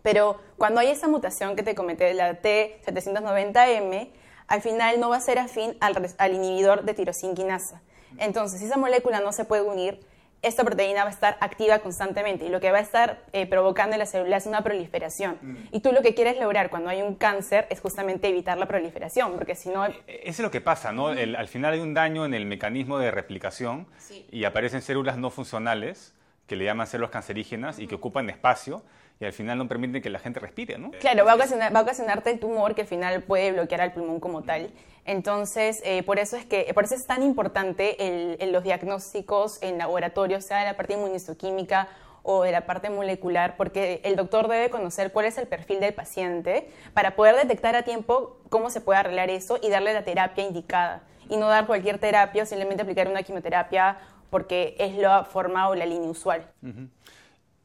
Pero 0.00 0.40
cuando 0.56 0.80
hay 0.80 0.88
esa 0.88 1.08
mutación 1.08 1.56
que 1.56 1.62
te 1.62 1.74
comenté, 1.74 2.14
la 2.14 2.40
T790M, 2.40 4.10
al 4.46 4.62
final 4.62 4.98
no 4.98 5.10
va 5.10 5.16
a 5.16 5.20
ser 5.20 5.38
afín 5.38 5.76
al, 5.80 6.14
al 6.16 6.34
inhibidor 6.34 6.84
de 6.84 6.94
tirosinquinasa. 6.94 7.82
Entonces, 8.16 8.62
esa 8.62 8.78
molécula 8.78 9.20
no 9.20 9.32
se 9.32 9.44
puede 9.44 9.62
unir, 9.62 10.00
esta 10.44 10.64
proteína 10.64 11.04
va 11.04 11.10
a 11.10 11.12
estar 11.12 11.36
activa 11.40 11.78
constantemente 11.80 12.44
y 12.46 12.48
lo 12.48 12.60
que 12.60 12.70
va 12.70 12.78
a 12.78 12.82
estar 12.82 13.22
eh, 13.32 13.46
provocando 13.46 13.94
en 13.94 13.98
la 13.98 14.06
célula 14.06 14.36
es 14.36 14.46
una 14.46 14.62
proliferación. 14.62 15.38
Mm. 15.40 15.56
Y 15.72 15.80
tú 15.80 15.92
lo 15.92 16.02
que 16.02 16.14
quieres 16.14 16.38
lograr 16.38 16.70
cuando 16.70 16.90
hay 16.90 17.02
un 17.02 17.14
cáncer 17.14 17.66
es 17.70 17.80
justamente 17.80 18.28
evitar 18.28 18.58
la 18.58 18.66
proliferación, 18.66 19.34
porque 19.34 19.54
si 19.54 19.70
no... 19.70 19.86
Eh, 19.86 20.02
eso 20.06 20.30
es 20.30 20.40
lo 20.40 20.50
que 20.50 20.60
pasa, 20.60 20.92
¿no? 20.92 21.08
al 21.08 21.48
final 21.48 21.74
hay 21.74 21.80
un 21.80 21.94
daño 21.94 22.24
en 22.24 22.34
el 22.34 22.46
mecanismo 22.46 22.98
de 22.98 23.10
replicación 23.10 23.86
y 24.30 24.44
aparecen 24.44 24.82
células 24.82 25.16
no 25.16 25.30
funcionales 25.30 26.14
que 26.46 26.56
le 26.56 26.64
llaman 26.64 26.86
células 26.86 27.10
cancerígenas 27.10 27.78
y 27.78 27.86
que 27.86 27.94
ocupan 27.94 28.28
espacio 28.28 28.82
y 29.20 29.24
al 29.24 29.32
final 29.32 29.58
no 29.58 29.68
permiten 29.68 30.02
que 30.02 30.10
la 30.10 30.18
gente 30.18 30.40
respire, 30.40 30.76
¿no? 30.78 30.90
Claro, 30.92 31.24
va 31.24 31.32
a, 31.32 31.34
ocasionar, 31.36 31.74
va 31.74 31.80
a 31.80 31.82
ocasionarte 31.82 32.30
el 32.30 32.40
tumor 32.40 32.74
que 32.74 32.82
al 32.82 32.86
final 32.86 33.22
puede 33.22 33.52
bloquear 33.52 33.80
al 33.80 33.92
pulmón 33.92 34.20
como 34.20 34.42
tal. 34.42 34.70
Entonces, 35.04 35.82
eh, 35.84 36.02
por, 36.02 36.18
eso 36.18 36.36
es 36.36 36.44
que, 36.46 36.72
por 36.74 36.84
eso 36.84 36.94
es 36.94 37.06
tan 37.06 37.22
importante 37.22 38.06
el, 38.06 38.52
los 38.52 38.64
diagnósticos 38.64 39.62
en 39.62 39.78
laboratorio, 39.78 40.40
sea 40.40 40.58
de 40.58 40.64
la 40.64 40.76
parte 40.76 40.94
inmunistoquímica 40.94 41.88
o 42.22 42.42
de 42.42 42.52
la 42.52 42.62
parte 42.62 42.88
molecular, 42.88 43.56
porque 43.56 44.00
el 44.02 44.16
doctor 44.16 44.48
debe 44.48 44.70
conocer 44.70 45.12
cuál 45.12 45.26
es 45.26 45.36
el 45.36 45.46
perfil 45.46 45.78
del 45.78 45.92
paciente 45.92 46.70
para 46.94 47.16
poder 47.16 47.36
detectar 47.36 47.76
a 47.76 47.82
tiempo 47.82 48.38
cómo 48.48 48.70
se 48.70 48.80
puede 48.80 48.98
arreglar 48.98 49.28
eso 49.28 49.58
y 49.62 49.68
darle 49.68 49.92
la 49.92 50.04
terapia 50.04 50.42
indicada. 50.42 51.02
Y 51.28 51.36
no 51.36 51.48
dar 51.48 51.66
cualquier 51.66 51.98
terapia 51.98 52.42
o 52.42 52.46
simplemente 52.46 52.82
aplicar 52.82 53.08
una 53.08 53.22
quimioterapia 53.22 53.98
porque 54.30 54.74
es 54.78 54.96
la 54.96 55.24
forma 55.24 55.68
o 55.68 55.74
la 55.74 55.86
línea 55.86 56.10
usual. 56.10 56.46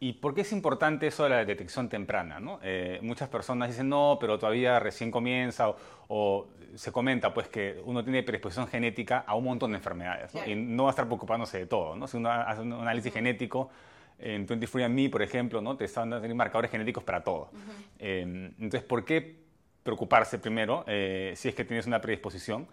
¿Y 0.02 0.14
por 0.14 0.34
qué 0.34 0.42
es 0.42 0.52
importante 0.54 1.08
eso 1.08 1.24
de 1.24 1.30
la 1.30 1.44
detección 1.44 1.90
temprana? 1.90 2.40
¿no? 2.40 2.60
Eh, 2.64 3.00
muchas 3.02 3.28
personas 3.28 3.68
dicen, 3.68 3.90
no, 3.90 4.18
pero 4.20 4.40
todavía 4.40 4.80
recién 4.80 5.12
comienza, 5.12 5.74
o, 6.08 6.48
se 6.76 6.92
comenta 6.92 7.34
pues 7.34 7.50
que 7.50 7.82
uno 7.84 8.04
tiene 8.04 8.24
predisposición 8.24 8.68
genética 8.68 9.26
a 9.28 9.36
un 9.36 9.44
montón 9.44 9.72
de 9.72 9.78
enfermedades, 9.78 10.32
y 10.46 10.56
no 10.56 10.84
va 10.84 10.90
a 10.90 10.92
estar 10.92 11.06
preocupándose 11.06 11.60
de 11.60 11.66
todo. 11.66 11.98
¿no? 11.98 12.08
Si 12.08 12.16
uno 12.16 12.32
hace 12.32 12.62
un 12.62 12.74
análisis 12.74 13.12
genético, 13.12 13.70
en 14.20 14.48
23andMe, 14.48 15.10
por 15.10 15.22
ejemplo, 15.22 15.62
¿no? 15.62 15.76
te 15.76 15.86
están 15.86 16.10
dando 16.10 16.36
marcadores 16.36 16.72
genéticos 16.72 17.04
para 17.04 17.24
todo. 17.24 17.50
Em, 17.98 18.54
entonces, 18.60 18.84
¿por 18.84 19.04
qué 19.04 19.36
preocuparse 19.84 20.40
primero 20.40 20.86
eh, 20.88 21.34
si 21.36 21.50
es 21.50 21.56
que 21.56 21.66
tienes 21.66 21.88
una 21.88 22.00
predisposición? 22.00 22.68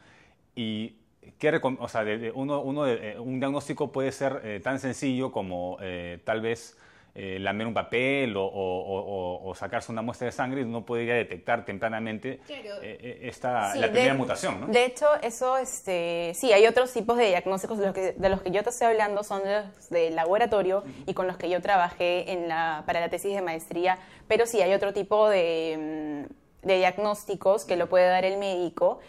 Y 0.55 0.97
¿qué 1.39 1.61
o 1.63 1.89
sea, 1.89 2.05
uno, 2.35 2.61
uno 2.61 2.87
eh, 2.87 3.19
un 3.19 3.41
diagnóstico 3.41 3.91
puede 3.91 4.13
ser 4.13 4.61
tan 4.63 4.79
sencillo 4.79 5.33
como 5.33 5.79
tal 6.25 6.41
vez 6.41 6.77
eh, 7.19 7.39
lamer 7.41 7.67
un 7.67 7.73
papel 7.73 8.35
o, 8.37 9.51
sacarse 9.57 9.91
una 9.91 10.03
muestra 10.03 10.27
de 10.27 10.33
sangre, 10.33 10.63
uno 10.63 10.85
podría 10.85 11.15
detectar 11.15 11.65
tempranamente 11.65 12.41
eh, 12.47 12.79
eh, 12.83 13.19
esta, 13.23 13.75
la 13.75 13.91
primera 13.91 14.13
mutación. 14.13 14.61
¿no? 14.61 14.67
De 14.67 14.85
hecho, 14.85 15.07
eso, 15.23 15.57
este, 15.57 16.33
sí, 16.35 16.53
hay 16.53 16.67
otros 16.67 16.93
tipos 16.93 17.17
de 17.17 17.29
diagnósticos 17.29 17.79
de 17.79 17.87
los 17.87 17.95
que, 17.95 18.13
de 18.13 18.29
los 18.29 18.43
que 18.43 18.51
yo 18.51 18.63
te 18.63 18.69
estoy 18.69 18.89
hablando, 18.89 19.23
son 19.25 19.41
los 19.51 19.89
de 19.89 20.11
laboratorio 20.11 20.85
y 21.07 21.15
con 21.15 21.27
los 21.27 21.39
que 21.39 21.49
yo 21.49 21.63
trabajé 21.63 22.31
en 22.33 22.49
la, 22.49 22.83
para 22.85 23.01
la 23.01 23.09
tesis 23.09 23.35
de 23.35 23.41
maestría, 23.41 23.99
pero 24.29 24.45
sí, 24.45 24.61
hay 24.61 24.75
otro 24.75 24.93
tipo 24.93 25.31
de, 25.31 26.27
mm, 26.63 26.67
de 26.67 26.77
diagnósticos 26.77 27.65
que 27.65 27.77
lo 27.77 27.89
puede 27.89 28.11
dar 28.11 28.27
el 28.27 28.37
médico. 28.37 29.01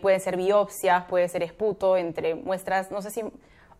pueden 0.00 0.20
ser 0.20 0.36
biopsias, 0.36 1.04
puede 1.06 1.28
ser 1.28 1.42
esputo, 1.42 1.96
entre 1.96 2.36
muestras, 2.36 2.92
no 2.92 3.02
sé 3.02 3.10
si, 3.10 3.22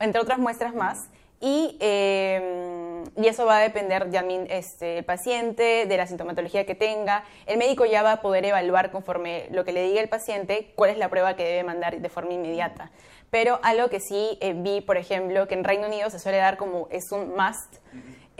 entre 0.00 0.21
otras 0.21 0.41
muestras 0.41 0.75
más. 0.75 1.09
Y, 1.40 1.78
em, 1.80 3.04
y, 3.16 3.26
eso 3.26 3.47
va 3.47 3.59
a 3.59 3.61
depender 3.61 4.11
ya 4.11 4.20
este, 4.49 5.02
paciente, 5.02 5.87
de 5.87 5.97
la 5.97 6.06
sintomatología 6.06 6.66
que 6.66 6.75
tenga. 6.75 7.25
El 7.47 7.56
médico 7.56 7.87
ya 7.87 8.02
va 8.02 8.12
a 8.12 8.20
poder 8.20 8.44
evaluar 8.44 8.90
conforme 8.90 9.47
lo 9.50 9.64
que 9.64 9.73
le 9.73 9.82
diga 9.85 10.02
el 10.02 10.11
paciente 10.11 10.73
cuál 10.76 10.90
es 10.90 10.99
la 10.99 11.09
prueba 11.09 11.37
que 11.37 11.44
debe 11.44 11.64
mandar 11.64 11.99
de 11.99 12.09
forma 12.11 12.35
inmediata. 12.35 12.90
Pero 13.30 13.59
algo 13.62 13.88
que 13.88 14.00
sí 14.00 14.37
eh, 14.40 14.54
vi, 14.54 14.82
por 14.82 14.99
ejemplo, 14.99 15.49
que 15.49 15.54
en 15.54 15.64
Reino 15.64 15.87
Unido 15.87 16.11
se 16.11 16.18
suele 16.18 16.38
dar 16.38 16.56
como 16.59 16.88
es 16.90 17.11
un 17.11 17.35
must, 17.35 17.76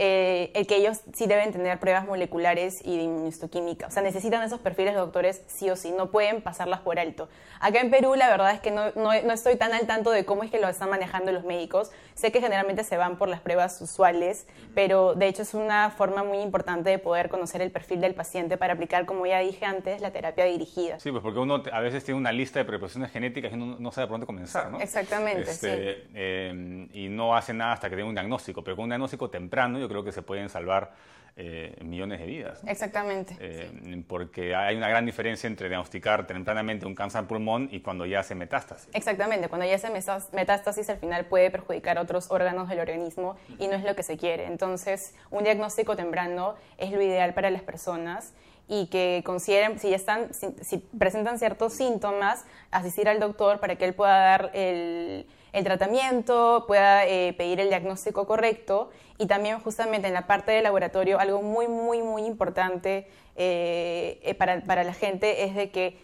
eh, 0.03 0.49
el 0.55 0.65
que 0.65 0.77
ellos 0.77 1.01
sí 1.13 1.27
deben 1.27 1.51
tener 1.51 1.79
pruebas 1.79 2.07
moleculares 2.07 2.81
y 2.83 2.97
de 2.97 3.03
inmunohistoquímica. 3.03 3.85
O 3.85 3.91
sea, 3.91 4.01
necesitan 4.01 4.41
esos 4.41 4.59
perfiles 4.59 4.95
de 4.95 4.99
doctores 4.99 5.43
sí 5.45 5.69
o 5.69 5.75
sí, 5.75 5.91
no 5.95 6.09
pueden 6.09 6.41
pasarlas 6.41 6.79
por 6.79 6.97
alto. 6.97 7.29
Acá 7.59 7.81
en 7.81 7.91
Perú 7.91 8.15
la 8.15 8.27
verdad 8.27 8.51
es 8.51 8.59
que 8.61 8.71
no, 8.71 8.91
no, 8.95 9.11
estoy 9.11 9.57
tan 9.57 9.73
al 9.73 9.85
tanto 9.85 10.09
de 10.09 10.25
cómo 10.25 10.41
es 10.41 10.49
que 10.49 10.59
lo 10.59 10.67
están 10.67 10.89
manejando 10.89 11.31
los 11.31 11.43
médicos. 11.43 11.91
Sé 12.15 12.31
que 12.31 12.41
generalmente 12.41 12.83
se 12.83 12.97
van 12.97 13.19
por 13.19 13.29
las 13.29 13.41
pruebas 13.41 13.79
usuales, 13.79 14.47
pero 14.73 15.13
de 15.13 15.27
hecho 15.27 15.43
es 15.43 15.53
una 15.53 15.91
forma 15.91 16.23
muy 16.23 16.39
importante 16.39 16.89
de 16.89 16.97
poder 16.97 17.29
conocer 17.29 17.61
el 17.61 17.69
perfil 17.69 18.01
del 18.01 18.15
paciente 18.15 18.57
para 18.57 18.73
aplicar, 18.73 19.05
como 19.05 19.27
ya 19.27 19.37
dije 19.37 19.65
antes, 19.65 20.01
la 20.01 20.09
terapia 20.09 20.45
dirigida. 20.45 20.99
Sí, 20.99 21.11
pues 21.11 21.21
porque 21.21 21.37
uno 21.37 21.61
a 21.71 21.79
veces 21.79 22.03
tiene 22.03 22.19
una 22.19 22.31
lista 22.31 22.57
de 22.57 22.65
predisposiciones 22.65 23.11
genéticas 23.11 23.51
y 23.51 23.53
uno 23.53 23.75
no 23.77 23.91
sabe 23.91 24.07
por 24.07 24.15
dónde 24.15 24.25
comenzar, 24.25 24.71
¿no? 24.71 24.79
Exactamente, 24.79 25.51
este, 25.51 25.93
sí. 25.93 26.09
Eh, 26.15 26.87
y 26.91 27.07
no 27.07 27.35
hace 27.35 27.53
nada 27.53 27.73
hasta 27.73 27.87
que 27.87 27.95
tenga 27.95 28.09
un 28.09 28.15
diagnóstico, 28.15 28.63
pero 28.63 28.75
con 28.75 28.85
un 28.85 28.89
diagnóstico 28.89 29.29
temprano 29.29 29.77
yo 29.77 29.90
creo 29.91 30.03
que 30.03 30.11
se 30.11 30.21
pueden 30.21 30.49
salvar 30.49 30.91
eh, 31.37 31.77
millones 31.81 32.19
de 32.19 32.25
vidas. 32.25 32.59
Exactamente. 32.67 33.37
Eh, 33.39 34.03
porque 34.05 34.53
hay 34.53 34.75
una 34.75 34.89
gran 34.89 35.05
diferencia 35.05 35.47
entre 35.47 35.69
diagnosticar 35.69 36.27
tempranamente 36.27 36.85
un 36.85 36.93
cáncer 36.93 37.25
pulmón 37.25 37.69
y 37.71 37.79
cuando 37.79 38.05
ya 38.05 38.19
hace 38.19 38.35
metástasis. 38.35 38.89
Exactamente, 38.93 39.47
cuando 39.47 39.65
ya 39.65 39.75
hace 39.75 39.89
metástasis 40.33 40.89
al 40.89 40.97
final 40.97 41.25
puede 41.25 41.49
perjudicar 41.49 41.97
otros 41.99 42.29
órganos 42.31 42.67
del 42.67 42.79
organismo 42.79 43.37
y 43.59 43.67
no 43.67 43.75
es 43.75 43.83
lo 43.83 43.95
que 43.95 44.03
se 44.03 44.17
quiere. 44.17 44.45
Entonces, 44.45 45.15
un 45.29 45.45
diagnóstico 45.45 45.95
temprano 45.95 46.55
es 46.77 46.91
lo 46.91 47.01
ideal 47.01 47.33
para 47.33 47.49
las 47.49 47.61
personas 47.61 48.33
y 48.67 48.87
que 48.87 49.21
consideren, 49.25 49.79
si, 49.79 49.93
están, 49.93 50.33
si 50.33 50.77
presentan 50.97 51.39
ciertos 51.39 51.73
síntomas, 51.73 52.45
asistir 52.71 53.07
al 53.07 53.19
doctor 53.19 53.59
para 53.59 53.77
que 53.77 53.85
él 53.85 53.93
pueda 53.93 54.17
dar 54.17 54.51
el 54.53 55.27
el 55.53 55.63
tratamiento, 55.63 56.65
pueda 56.67 57.05
eh, 57.05 57.33
pedir 57.33 57.59
el 57.59 57.69
diagnóstico 57.69 58.25
correcto 58.25 58.89
y 59.17 59.25
también 59.25 59.59
justamente 59.59 60.07
en 60.07 60.13
la 60.13 60.27
parte 60.27 60.51
de 60.51 60.61
laboratorio 60.61 61.19
algo 61.19 61.41
muy, 61.41 61.67
muy, 61.67 62.01
muy 62.01 62.25
importante 62.25 63.07
eh, 63.35 64.19
eh, 64.23 64.33
para, 64.35 64.61
para 64.61 64.83
la 64.83 64.93
gente 64.93 65.43
es 65.43 65.55
de 65.55 65.71
que 65.71 65.97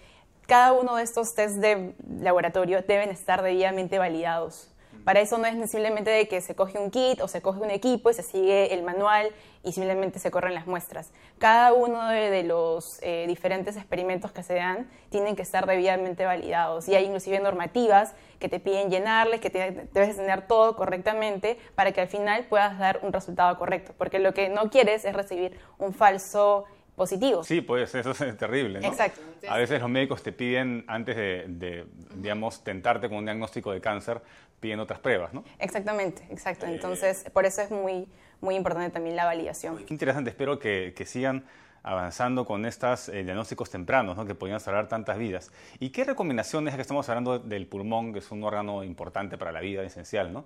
cada 0.47 0.73
uno 0.73 0.95
de 0.95 1.03
estos 1.03 1.33
test 1.35 1.57
de 1.57 1.93
laboratorio 2.19 2.81
deben 2.81 3.09
estar 3.09 3.41
debidamente 3.41 3.99
validados. 3.99 4.69
Para 5.03 5.21
eso 5.21 5.37
no 5.37 5.45
es 5.45 5.69
simplemente 5.69 6.09
de 6.09 6.27
que 6.27 6.41
se 6.41 6.55
coge 6.55 6.77
un 6.77 6.91
kit 6.91 7.21
o 7.21 7.27
se 7.27 7.41
coge 7.41 7.59
un 7.59 7.71
equipo 7.71 8.09
y 8.09 8.13
se 8.13 8.23
sigue 8.23 8.73
el 8.73 8.83
manual 8.83 9.29
y 9.63 9.71
simplemente 9.71 10.19
se 10.19 10.31
corren 10.31 10.53
las 10.53 10.67
muestras. 10.67 11.11
Cada 11.39 11.73
uno 11.73 12.07
de, 12.09 12.43
los 12.43 12.99
eh, 13.01 13.25
diferentes 13.27 13.75
experimentos 13.75 14.31
que 14.31 14.43
se 14.43 14.55
dan 14.55 14.89
tienen 15.09 15.35
que 15.35 15.41
estar 15.41 15.65
debidamente 15.65 16.25
validados 16.25 16.87
y 16.87 16.95
hay 16.95 17.05
inclusive 17.05 17.39
normativas 17.39 18.13
que 18.39 18.49
te 18.49 18.59
piden 18.59 18.89
llenarles, 18.89 19.41
que 19.41 19.49
debes 19.49 20.15
tener 20.15 20.43
todo 20.47 20.75
correctamente 20.75 21.57
para 21.75 21.91
que 21.91 22.01
al 22.01 22.07
final 22.07 22.45
puedas 22.45 22.77
dar 22.77 22.99
un 23.03 23.11
resultado 23.11 23.57
correcto, 23.57 23.93
porque 23.97 24.19
lo 24.19 24.33
que 24.33 24.49
no 24.49 24.69
quieres 24.69 25.05
es 25.05 25.13
recibir 25.13 25.57
un 25.77 25.93
falso 25.93 26.65
positivo. 26.97 27.43
Sí, 27.43 27.61
pues 27.61 27.93
eso 27.93 28.11
es 28.11 28.37
terrible. 28.37 28.81
¿no? 28.81 28.87
Exacto. 28.87 29.21
A 29.47 29.57
veces 29.57 29.79
los 29.79 29.89
médicos 29.89 30.23
te 30.23 30.31
piden, 30.31 30.83
antes 30.87 31.15
de, 31.15 31.85
digamos, 32.15 32.63
tentarte 32.63 33.07
con 33.07 33.19
un 33.19 33.25
diagnóstico 33.25 33.71
de 33.71 33.79
cáncer, 33.79 34.19
piden 34.59 34.79
otras 34.79 34.99
pruebas, 34.99 35.33
¿no? 35.33 35.43
Exactamente, 35.59 36.27
exacto. 36.29 36.65
Eh, 36.65 36.73
Entonces, 36.73 37.25
por 37.31 37.45
eso 37.45 37.61
es 37.61 37.71
muy, 37.71 38.07
muy 38.41 38.55
importante 38.55 38.91
también 38.91 39.15
la 39.15 39.25
validación. 39.25 39.77
Qué 39.85 39.93
interesante, 39.93 40.29
espero 40.29 40.59
que, 40.59 40.93
que 40.95 41.05
sigan 41.05 41.45
avanzando 41.87 42.45
con 42.45 42.65
estos 42.65 43.09
eh, 43.09 43.23
diagnósticos 43.23 43.69
tempranos, 43.69 44.17
¿no? 44.17 44.25
que 44.25 44.35
podrían 44.35 44.59
salvar 44.59 44.87
tantas 44.87 45.17
vidas. 45.17 45.51
¿Y 45.79 45.89
qué 45.89 46.03
recomendaciones, 46.03 46.75
que 46.75 46.81
estamos 46.81 47.07
hablando 47.07 47.39
del 47.39 47.65
pulmón, 47.65 48.11
que 48.11 48.19
es 48.19 48.29
un 48.31 48.43
órgano 48.43 48.83
importante 48.83 49.37
para 49.37 49.51
la 49.51 49.61
vida, 49.61 49.83
esencial, 49.83 50.33
¿no? 50.33 50.45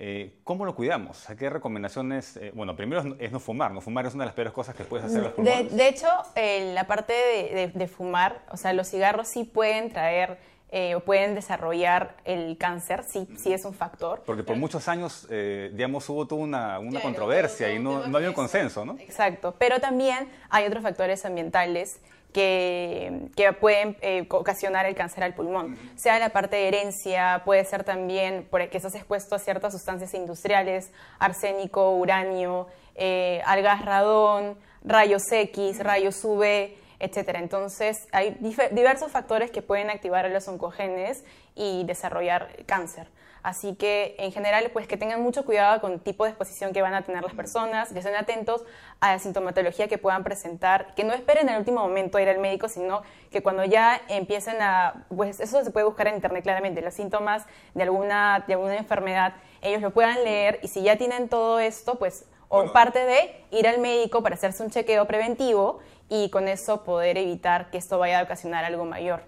Eh, 0.00 0.34
¿Cómo 0.44 0.64
lo 0.64 0.74
cuidamos? 0.74 1.26
¿Qué 1.38 1.50
recomendaciones? 1.50 2.36
Eh, 2.36 2.52
bueno, 2.54 2.76
primero 2.76 3.16
es 3.18 3.32
no 3.32 3.40
fumar. 3.40 3.72
No 3.72 3.80
fumar 3.80 4.06
es 4.06 4.14
una 4.14 4.24
de 4.24 4.28
las 4.28 4.34
peores 4.34 4.52
cosas 4.52 4.74
que 4.76 4.84
puedes 4.84 5.06
hacer 5.06 5.22
los 5.22 5.32
pulmones. 5.32 5.74
De, 5.74 5.88
hecho, 5.88 6.06
la 6.36 6.86
parte 6.86 7.12
de, 7.74 7.88
fumar, 7.88 8.42
o 8.50 8.56
sea, 8.56 8.72
los 8.74 8.88
cigarros 8.88 9.28
sí 9.28 9.44
pueden 9.44 9.90
traer 9.90 10.38
eh, 10.70 10.94
o 10.94 11.00
pueden 11.00 11.34
desarrollar 11.34 12.16
el 12.24 12.56
cáncer, 12.58 13.04
sí, 13.08 13.28
sí 13.36 13.52
es 13.52 13.64
un 13.64 13.74
factor. 13.74 14.22
Porque 14.26 14.42
por 14.42 14.56
muchos 14.56 14.88
años, 14.88 15.26
digamos, 15.28 16.08
hubo 16.08 16.26
toda 16.26 16.42
una, 16.42 16.78
una 16.78 17.00
controversia 17.00 17.72
y 17.72 17.78
no, 17.78 18.06
no 18.06 18.16
había 18.16 18.28
un 18.28 18.34
consenso, 18.34 18.84
¿no? 18.84 18.96
Exacto, 18.98 19.54
pero 19.58 19.80
también 19.80 20.28
hay 20.50 20.66
otros 20.66 20.82
factores 20.82 21.24
ambientales 21.24 22.00
que, 22.32 23.30
que 23.36 23.52
pueden 23.52 23.96
eh, 24.00 24.26
ocasionar 24.30 24.86
el 24.86 24.94
cáncer 24.94 25.24
al 25.24 25.34
pulmón. 25.34 25.78
Sea 25.96 26.18
la 26.18 26.30
parte 26.30 26.56
de 26.56 26.68
herencia, 26.68 27.42
puede 27.44 27.64
ser 27.64 27.84
también 27.84 28.46
porque 28.50 28.76
estás 28.76 28.94
expuesto 28.94 29.34
a 29.34 29.38
ciertas 29.38 29.72
sustancias 29.72 30.14
industriales, 30.14 30.90
arsénico, 31.18 31.90
uranio, 31.96 32.68
eh, 32.94 33.42
algas 33.46 33.84
radón, 33.84 34.56
rayos 34.84 35.22
X, 35.30 35.82
rayos 35.82 36.22
UV, 36.24 36.74
etc. 37.00 37.30
Entonces, 37.34 38.08
hay 38.12 38.36
diversos 38.70 39.10
factores 39.10 39.50
que 39.50 39.62
pueden 39.62 39.90
activar 39.90 40.28
los 40.30 40.48
oncogenes 40.48 41.24
y 41.54 41.84
desarrollar 41.84 42.48
cáncer. 42.66 43.08
Así 43.42 43.76
que 43.76 44.16
en 44.18 44.32
general, 44.32 44.70
pues 44.72 44.86
que 44.86 44.96
tengan 44.96 45.22
mucho 45.22 45.44
cuidado 45.44 45.80
con 45.80 45.92
el 45.92 46.00
tipo 46.00 46.24
de 46.24 46.30
exposición 46.30 46.72
que 46.72 46.82
van 46.82 46.94
a 46.94 47.02
tener 47.02 47.22
las 47.22 47.34
personas, 47.34 47.92
que 47.92 48.00
estén 48.00 48.16
atentos 48.16 48.64
a 49.00 49.12
la 49.12 49.18
sintomatología 49.18 49.88
que 49.88 49.96
puedan 49.96 50.24
presentar, 50.24 50.94
que 50.94 51.04
no 51.04 51.14
esperen 51.14 51.48
en 51.48 51.54
el 51.54 51.60
último 51.60 51.80
momento 51.80 52.18
a 52.18 52.22
ir 52.22 52.28
al 52.28 52.38
médico, 52.38 52.68
sino 52.68 53.02
que 53.30 53.42
cuando 53.42 53.64
ya 53.64 54.00
empiecen 54.08 54.60
a, 54.60 55.06
pues 55.14 55.40
eso 55.40 55.62
se 55.64 55.70
puede 55.70 55.86
buscar 55.86 56.08
en 56.08 56.16
internet 56.16 56.42
claramente, 56.42 56.82
los 56.82 56.94
síntomas 56.94 57.46
de 57.74 57.84
alguna, 57.84 58.44
de 58.46 58.54
alguna 58.54 58.76
enfermedad, 58.76 59.34
ellos 59.62 59.82
lo 59.82 59.92
puedan 59.92 60.24
leer 60.24 60.58
y 60.62 60.68
si 60.68 60.82
ya 60.82 60.96
tienen 60.96 61.28
todo 61.28 61.60
esto, 61.60 61.98
pues 61.98 62.26
o 62.50 62.72
parte 62.72 63.04
de 63.04 63.44
ir 63.50 63.68
al 63.68 63.78
médico 63.78 64.22
para 64.22 64.34
hacerse 64.34 64.62
un 64.62 64.70
chequeo 64.70 65.06
preventivo 65.06 65.80
y 66.08 66.30
con 66.30 66.48
eso 66.48 66.84
poder 66.84 67.18
evitar 67.18 67.70
que 67.70 67.78
esto 67.78 67.98
vaya 67.98 68.20
a 68.20 68.22
ocasionar 68.22 68.64
algo 68.64 68.84
mayor. 68.84 69.22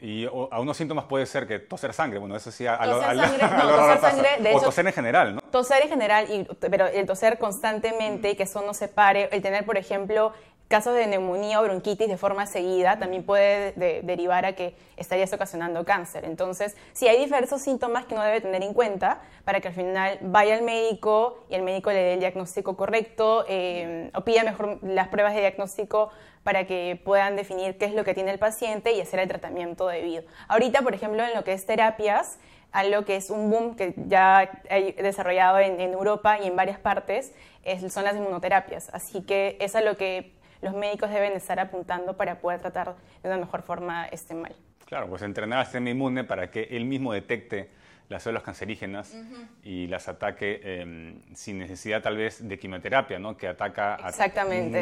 Y 0.00 0.26
a 0.26 0.60
unos 0.60 0.76
síntomas 0.76 1.06
puede 1.06 1.26
ser 1.26 1.48
que 1.48 1.58
toser 1.58 1.92
sangre, 1.92 2.20
bueno, 2.20 2.36
eso 2.36 2.52
sí, 2.52 2.66
a, 2.66 2.86
lo, 2.86 3.00
toser 3.00 4.00
sangre, 4.00 4.28
de 4.40 4.54
o 4.54 4.60
toser 4.60 4.86
en 4.86 4.92
general, 4.92 5.34
¿no? 5.34 5.40
Toser 5.50 5.82
en 5.82 5.88
general, 5.88 6.26
y, 6.30 6.46
pero 6.70 6.86
el 6.86 7.04
toser 7.04 7.38
constantemente 7.38 8.30
y 8.30 8.36
que 8.36 8.44
eso 8.44 8.62
no 8.62 8.74
se 8.74 8.86
pare, 8.86 9.28
el 9.32 9.42
tener, 9.42 9.66
por 9.66 9.76
ejemplo, 9.76 10.32
casos 10.68 10.94
de 10.94 11.06
neumonía 11.06 11.60
o 11.60 11.64
bronquitis 11.64 12.08
de 12.08 12.18
forma 12.18 12.46
seguida 12.46 12.98
también 12.98 13.24
puede 13.24 13.72
derivar 14.02 14.44
a 14.44 14.52
que 14.52 14.74
estarías 14.96 15.32
ocasionando 15.32 15.84
cáncer. 15.84 16.24
Entonces, 16.26 16.76
sí 16.92 17.08
hay 17.08 17.18
diversos 17.18 17.62
síntomas 17.62 18.04
que 18.04 18.14
uno 18.14 18.22
debe 18.22 18.42
tener 18.42 18.62
en 18.62 18.74
cuenta 18.74 19.20
para 19.44 19.60
que 19.60 19.68
al 19.68 19.74
final 19.74 20.18
vaya 20.20 20.54
al 20.54 20.62
médico 20.62 21.44
y 21.48 21.54
el 21.54 21.62
médico 21.62 21.90
le 21.90 22.00
dé 22.00 22.14
el 22.14 22.20
diagnóstico 22.20 22.76
correcto 22.76 23.46
eh, 23.48 24.10
o 24.14 24.20
pida 24.20 24.44
mejor 24.44 24.78
las 24.82 25.08
pruebas 25.08 25.34
de 25.34 25.40
diagnóstico 25.40 26.10
para 26.42 26.66
que 26.66 27.00
puedan 27.02 27.36
definir 27.36 27.78
qué 27.78 27.86
es 27.86 27.94
lo 27.94 28.04
que 28.04 28.14
tiene 28.14 28.30
el 28.30 28.38
paciente 28.38 28.92
y 28.92 29.00
hacer 29.00 29.20
el 29.20 29.28
tratamiento 29.28 29.86
debido. 29.88 30.22
Ahorita, 30.48 30.82
por 30.82 30.94
ejemplo, 30.94 31.24
en 31.24 31.34
lo 31.34 31.44
que 31.44 31.52
es 31.52 31.64
terapias, 31.64 32.38
algo 32.72 33.04
que 33.04 33.16
es 33.16 33.30
un 33.30 33.50
boom 33.50 33.74
que 33.74 33.94
ya 33.96 34.50
hay 34.68 34.92
desarrollado 34.92 35.58
en, 35.58 35.80
Europa 35.80 36.38
y 36.38 36.46
en 36.46 36.56
varias 36.56 36.78
partes, 36.78 37.32
es, 37.64 37.92
son 37.92 38.04
las 38.04 38.16
inmunoterapias. 38.16 38.90
Así 38.92 39.22
que 39.22 39.56
es 39.60 39.74
a 39.74 39.80
lo 39.80 39.96
que 39.96 40.37
los 40.62 40.74
médicos 40.74 41.10
deben 41.10 41.32
estar 41.32 41.58
apuntando 41.60 42.16
para 42.16 42.40
poder 42.40 42.60
tratar 42.60 42.94
de 43.22 43.28
una 43.28 43.38
mejor 43.38 43.62
forma 43.62 44.06
este 44.06 44.34
mal. 44.34 44.54
Claro, 44.86 45.08
pues 45.08 45.22
entrenar 45.22 45.60
al 45.60 45.66
sistema 45.66 45.90
inmune 45.90 46.24
para 46.24 46.50
que 46.50 46.62
él 46.70 46.84
mismo 46.84 47.12
detecte 47.12 47.70
las 48.08 48.22
células 48.22 48.42
cancerígenas 48.42 49.14
y 49.62 49.86
las 49.86 50.08
ataque 50.08 50.60
em, 50.62 51.20
sin 51.34 51.58
necesidad 51.58 52.02
tal 52.02 52.16
vez 52.16 52.46
de 52.46 52.58
quimioterapia, 52.58 53.18
¿no? 53.18 53.36
que 53.36 53.48
ataca 53.48 53.96
a 53.96 54.10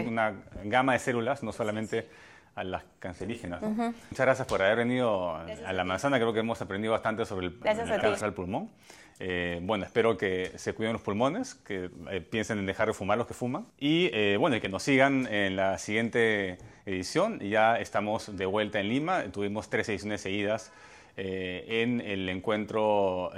una 0.07 0.35
gama 0.65 0.93
de 0.93 0.99
células, 1.01 1.43
no 1.43 1.53
solamente 1.53 2.09
a 2.55 2.65
las 2.65 2.85
cancerígenas. 3.01 3.61
Muchas 3.63 4.27
gracias 4.27 4.47
por 4.47 4.63
haber 4.63 4.79
venido 4.79 5.35
a 5.35 5.73
la 5.73 5.85
manzana, 5.85 6.19
creo 6.19 6.33
que 6.33 6.41
hemos 6.41 6.61
aprendido 6.63 6.93
bastante 6.93 7.25
sobre 7.27 7.49
el, 7.49 7.59
cáncer 7.59 8.19
del 8.21 8.33
pulmón. 8.33 8.71
Eh, 9.19 9.61
bueno, 9.63 9.85
espero 9.85 10.19
que 10.19 10.53
se 10.57 10.75
cuiden 10.75 10.93
los 10.93 11.01
pulmones, 11.01 11.55
que 11.55 11.91
eh, 12.11 12.21
piensen 12.21 12.59
en 12.59 12.67
dejar 12.67 12.89
de 12.89 12.93
fumar 12.93 13.17
los 13.17 13.27
que 13.27 13.33
fuman 13.33 13.67
y 13.79 14.11
eh, 14.13 14.37
bueno, 14.39 14.57
y 14.57 14.61
que 14.61 14.69
nos 14.69 14.83
sigan 14.83 15.27
en 15.33 15.57
la 15.57 15.79
siguiente 15.79 16.59
edición. 16.85 17.41
Ya 17.41 17.79
estamos 17.79 18.37
de 18.37 18.45
vuelta 18.45 18.79
en 18.79 18.91
Lima, 18.91 19.25
tuvimos 19.33 19.71
tres 19.71 19.89
ediciones 19.89 20.21
seguidas 20.21 20.73
en 21.19 22.03
el 22.03 22.29
encuentro 22.29 23.31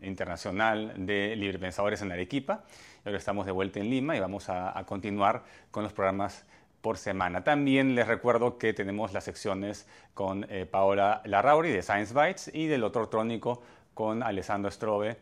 internacional 0.00 0.94
de 0.96 1.36
librepensadores 1.36 2.00
en 2.00 2.10
Arequipa. 2.10 2.64
Ahora 3.04 3.18
estamos 3.18 3.44
de 3.44 3.52
vuelta 3.52 3.80
en 3.80 3.90
Lima 3.90 4.16
y 4.16 4.20
vamos 4.20 4.48
a, 4.48 4.82
continuar 4.86 5.42
con 5.70 5.82
los 5.82 5.92
programas 5.92 6.46
por 6.80 6.96
semana. 6.96 7.44
También 7.44 7.94
les 7.94 8.08
recuerdo 8.08 8.56
que 8.56 8.72
tenemos 8.72 9.12
las 9.12 9.24
secciones 9.24 9.86
con 10.14 10.46
Paola 10.70 11.20
Larrauri 11.26 11.70
de 11.70 11.82
Science 11.82 12.14
Bytes 12.14 12.50
y 12.54 12.66
del 12.66 12.82
otro 12.82 13.10
trónico 13.10 13.60
con 14.00 14.22
Alessandro 14.22 14.70
Strobe 14.70 15.18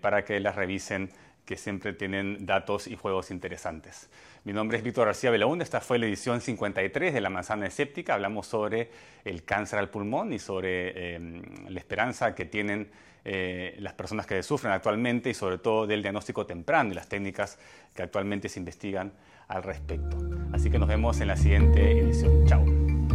para 0.00 0.24
que 0.24 0.38
las 0.38 0.54
revisen 0.54 1.10
que 1.44 1.56
siempre 1.56 1.92
tienen 1.92 2.46
datos 2.46 2.86
y 2.86 2.94
juegos 2.94 3.32
interesantes. 3.32 4.08
Mi 4.44 4.52
nombre 4.52 4.78
es 4.78 4.84
Víctor 4.84 5.06
García 5.06 5.30
Belaúnde, 5.30 5.64
esta 5.64 5.80
fue 5.80 5.98
la 5.98 6.06
edición 6.06 6.40
53 6.40 7.12
de 7.12 7.20
La 7.20 7.28
Manzana 7.28 7.66
Escéptica. 7.66 8.14
Hablamos 8.14 8.46
sobre 8.46 8.90
el 9.24 9.42
cáncer 9.42 9.78
al 9.78 9.88
pulmón 9.88 10.32
y 10.32 10.38
sobre 10.38 11.16
em, 11.16 11.42
la 11.68 11.78
esperanza 11.80 12.34
que 12.34 12.44
tienen 12.44 12.88
eh, 13.24 13.74
las 13.80 13.94
personas 13.94 14.26
que 14.26 14.42
sufren 14.42 14.72
actualmente 14.72 15.30
y 15.30 15.34
sobre 15.34 15.58
todo 15.58 15.86
del 15.86 16.02
diagnóstico 16.02 16.46
temprano 16.46 16.92
y 16.92 16.94
las 16.94 17.08
técnicas 17.08 17.58
que 17.96 18.02
actualmente 18.02 18.48
se 18.48 18.60
investigan 18.60 19.12
al 19.48 19.62
respecto. 19.62 20.18
Así 20.52 20.70
que 20.70 20.78
nos 20.78 20.88
vemos 20.88 21.20
en 21.20 21.28
la 21.28 21.36
siguiente 21.36 22.00
edición. 22.00 22.46
Chao. 22.46 23.13